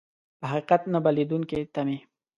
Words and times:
په 0.39 0.45
حقيقت 0.53 0.81
نه 0.93 0.99
بدلېدونکې 1.05 1.59
تمې. 1.75 1.97